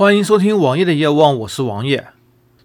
[0.00, 2.08] 欢迎收听王爷的夜望，我是王爷。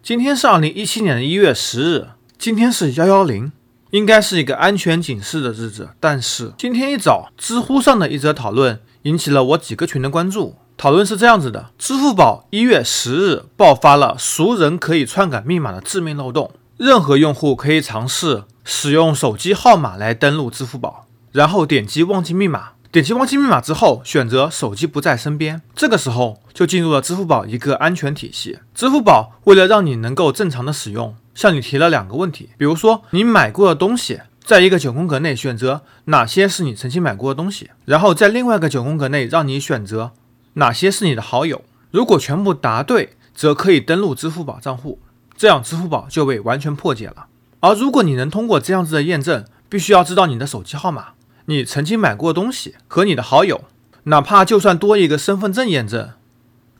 [0.01, 3.51] 今天是二零一七年的一月十日，今天是幺幺零，
[3.91, 5.89] 应该是一个安全警示的日子。
[5.99, 10.55] 但是今天一早，知乎上的一则讨论引起了我几个群的关注。
[10.77, 22.74] 讨论是这样子的：支付宝一月十日爆发了熟人可以篡改密码的致命漏洞，任何用户可以尝试使用手机号码来登录支付宝，然后点击忘记密码。
[22.95, 28.59] 点击忘记密码之后，选择手机不在身边，这个时候就进入了支付宝一个安全体系。
[28.73, 40.13] 支付宝为了让你能够正常的使用，向你提了两个问题，比如说你买过的东西，在一个九宫格内选择哪些是你曾经买过的东西，然后在另外一个九宫格内让你选择
[40.53, 41.65] 哪些是你的好友。
[41.91, 44.99] 如果全部答对，则可以登录支付宝账户，
[45.35, 47.25] 这样支付宝就被完全破解了。
[47.59, 51.07] 而如果你能通过这样子的验证，必须要知道你的手机号码。
[51.45, 53.65] 你曾经买过东西和你的好友，
[54.05, 56.11] 哪怕就算多一个身份证验证，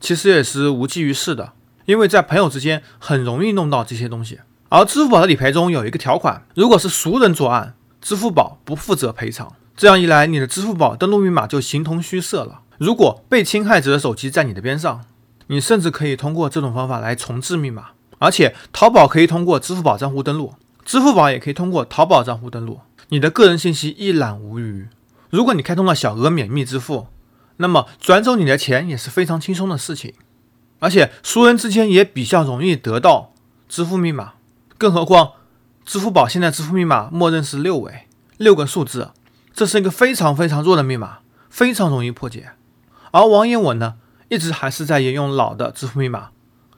[0.00, 1.52] 其实也是无济于事的，
[1.84, 4.40] 因为在朋友之间很容易弄到这些东西。
[4.68, 9.52] 而支付宝的理赔中有一个条款，如果是熟人作案，支付宝不负责赔偿。
[9.76, 12.62] 这样一来，你的支付宝登录密码就形同虚设了。
[12.78, 15.04] 如果被侵害者的手机在你的边上，
[15.46, 17.90] 你甚至可以通过这种方法来重置密码。
[18.18, 20.54] 而且，淘宝可以通过支付宝账户登录，
[20.86, 22.80] 支付宝也可以通过淘宝账户登录。
[23.08, 24.88] 你的个人信息一览无余。
[25.30, 27.08] 如果你开通了小额免密支付，
[27.56, 30.14] 那么转走你的钱也是非常轻松的事情。
[30.78, 33.32] 而且熟人之间也比较容易得到
[33.68, 34.34] 支付密码，
[34.78, 35.32] 更何况
[35.84, 39.10] 支付宝现在支付密码默认是六位，六个数字，
[39.52, 41.18] 这是一个非常非常弱的密码，
[41.50, 42.50] 非常容易破解。
[43.10, 43.94] 而王爷我呢，
[44.28, 46.28] 一直还是在沿用老的支付密码，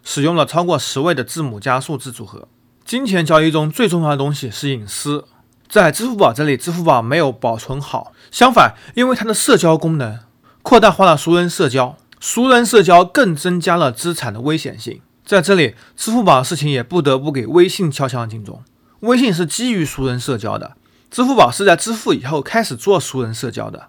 [0.03, 2.49] 使用了超过十位的字母加数字组合。
[2.89, 5.27] 金钱交易中最重要的东西是隐私。
[5.69, 8.15] 在支付宝这里，支付宝没有保存好。
[8.31, 10.21] 相反，因为它的社交功能
[10.63, 15.03] 扩大化了熟人社交，熟人社交更增加了资产的危险性。
[15.27, 18.63] 在这里，支付宝的事情也不得不给微信敲响警钟。
[19.01, 20.73] 微信是基于熟人社交的，
[21.11, 23.89] 支付宝是在支付以后开始做熟人社交的。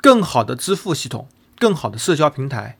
[0.00, 1.28] 更好的支付系统，
[1.60, 2.78] 更好的社交平台，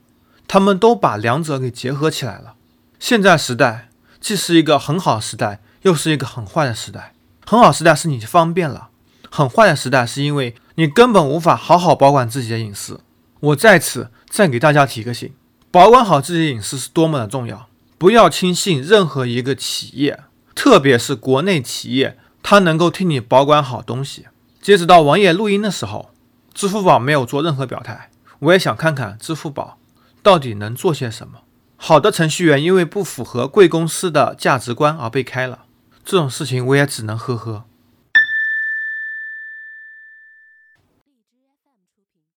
[0.49, 2.55] 他们都把两者给结合起来了。
[2.99, 3.87] 现在时代
[4.21, 7.15] 既是一个很好的时代，又是一个很坏的时代。
[7.47, 8.91] 很好时代是你方便了，
[9.31, 13.01] 很坏的时代是因为你根本无法好好保管自己的隐私。
[13.41, 15.33] 我在此再给大家提个醒，
[15.71, 17.69] 保管好自己的隐私是多么的重要，
[17.99, 20.21] 不要轻信任何一个企业，
[20.55, 24.27] 特别是国内企业，它能够替你保管好东西。
[24.61, 26.11] 截止到王爷录音的时候，
[26.53, 28.11] 支付宝没有做任何表态。
[28.41, 29.79] 我也想看看支付宝
[30.23, 31.41] 到底能做些什么。
[31.77, 35.61] 好的程序员因为不符合贵公司的价值观而被开了。
[36.05, 37.65] 这种事情我也只能呵呵。